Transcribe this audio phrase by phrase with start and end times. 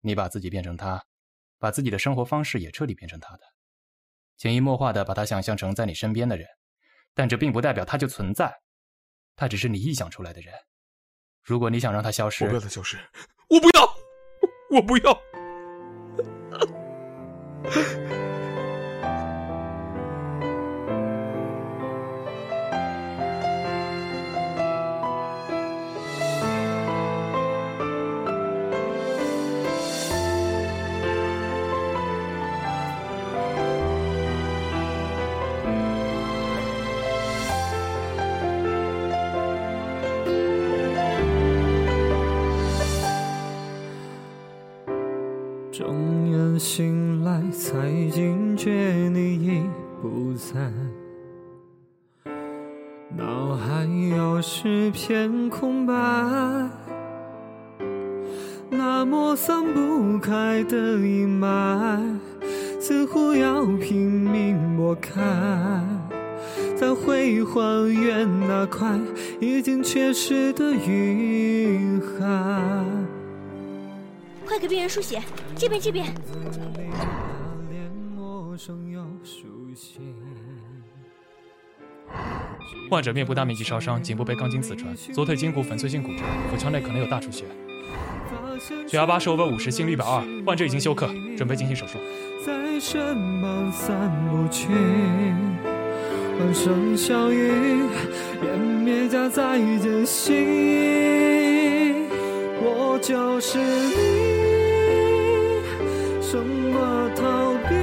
[0.00, 1.04] 你把自己变成他，
[1.58, 3.42] 把自己的生活方式也彻底变成他的，
[4.36, 6.46] 潜移默化的把他想象成在你身边的人，
[7.14, 8.60] 但这并不代表他就存在，
[9.36, 10.54] 他只是你臆想出来的人。
[11.42, 12.98] 如果你想让他消失，我不要他消失，
[13.48, 13.96] 我不要，
[14.70, 15.22] 我不要。
[46.58, 49.62] 醒来才惊觉你已
[50.02, 50.72] 不在，
[53.16, 55.94] 脑海又是片空白，
[58.68, 62.18] 那抹散不开的阴霾，
[62.80, 65.20] 似乎要拼命拨开，
[66.76, 68.98] 才会还原那块
[69.38, 72.82] 已经缺失的云海。
[74.48, 75.22] 快给病人输血，
[75.54, 76.06] 这边这边。
[82.90, 87.44] 患者面部大面积烧伤，颈部被钢筋刺穿，左腿胫骨粉碎性骨折，腹腔内可能有大出血。
[88.86, 91.98] 血压八十 over 五十，心率一百二，患者已经休克，准备进行手术。
[92.44, 94.68] 在身旁散不去，
[96.38, 97.82] 欢声笑语，
[98.42, 100.32] 湮灭夹在间隙。
[102.60, 104.37] 我就是你。
[106.30, 107.74] 什么逃避？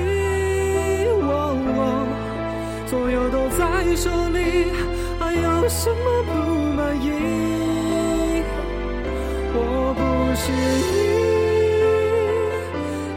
[2.85, 4.67] 所有都在手里，
[5.19, 6.31] 还有什么不
[6.75, 8.43] 满意？
[9.51, 9.59] 我
[9.97, 9.99] 不
[10.35, 10.51] 是
[10.91, 10.93] 你，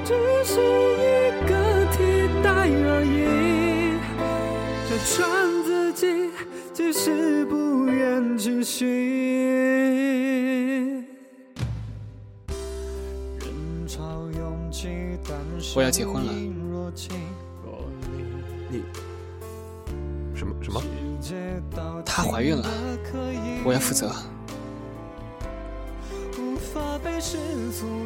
[0.02, 0.10] 只
[0.44, 0.52] 是
[0.96, 1.06] 一
[1.46, 1.52] 个
[1.92, 1.96] 替
[2.42, 2.46] 代
[2.88, 3.06] 而已。
[4.88, 5.12] 在劝
[5.62, 6.00] 自己，
[6.72, 9.47] 即使不愿继续。
[15.74, 16.32] 我要结婚了。
[18.70, 18.82] 你
[20.34, 20.82] 什么什么？
[22.04, 22.66] 她怀孕了，
[23.64, 24.12] 我要负责。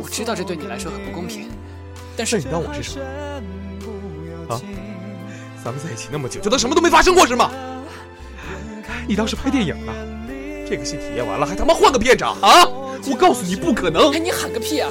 [0.01, 1.49] 我知道这对你来说很不公平，
[2.17, 2.99] 但是你当我是什
[4.49, 4.55] 么？
[4.55, 4.61] 啊？
[5.65, 7.51] 咱们在一起那么久，就当什么都没发生过是吗？
[9.07, 9.93] 你当是拍电影呢？
[10.69, 12.67] 这个戏体验完了，还他妈换个片场啊？
[12.67, 14.13] 我告诉你，不可能！
[14.13, 14.91] 哎，你喊个屁啊！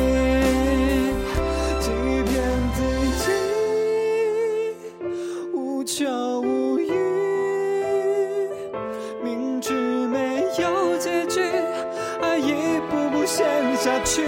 [14.13, 14.21] 去，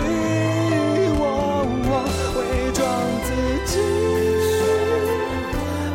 [1.19, 1.19] 我
[2.37, 2.39] 伪
[2.71, 2.79] 装
[3.25, 3.27] 自
[3.67, 3.73] 己，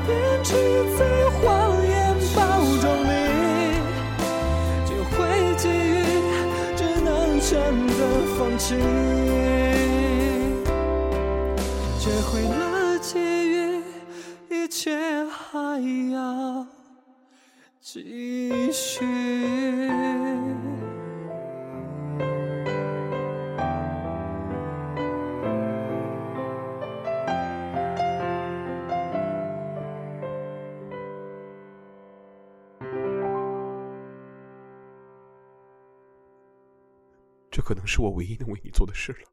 [0.07, 0.09] 编
[0.45, 0.53] 织
[0.99, 1.01] 在
[1.31, 1.41] 谎
[1.89, 1.89] 言
[2.37, 2.39] 包
[2.83, 3.11] 装里，
[4.85, 5.17] 学会
[5.57, 5.97] 给予，
[6.77, 7.09] 只能
[7.41, 7.49] 选
[7.89, 7.99] 择
[8.37, 8.77] 放弃，
[11.99, 12.53] 学会了
[13.11, 13.17] 给
[13.49, 13.57] 予，
[14.51, 14.85] 一切
[15.25, 15.81] 还
[16.13, 16.67] 要
[17.81, 19.28] 继续。
[37.59, 39.29] 这可能是我唯一能为你做的事了，